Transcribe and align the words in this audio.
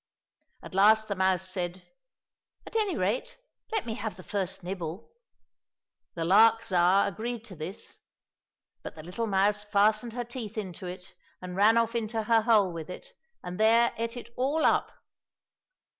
At 0.63 0.73
last 0.73 1.07
the 1.07 1.15
mouse 1.15 1.47
said,'' 1.47 1.83
At 2.65 2.75
any 2.75 2.97
rate, 2.97 3.37
let 3.71 3.85
me 3.85 3.93
have 3.93 4.15
the 4.15 4.23
first 4.23 4.63
nibble!" 4.63 5.11
The 6.15 6.25
lark 6.25 6.63
Tsar 6.63 7.05
agreed 7.07 7.45
to 7.45 7.55
this; 7.55 7.99
but 8.81 8.95
the 8.95 9.03
little 9.03 9.27
mouse 9.27 9.61
fastened 9.61 10.13
her 10.13 10.23
teeth 10.25 10.57
in 10.57 10.73
it 10.73 11.13
and 11.39 11.55
ran 11.55 11.77
off" 11.77 11.93
into 11.93 12.23
her 12.23 12.41
hole 12.41 12.73
with 12.73 12.89
it, 12.89 13.09
and 13.43 13.59
there 13.59 13.93
ate 13.95 14.17
it 14.17 14.33
all 14.35 14.65
up. 14.65 14.91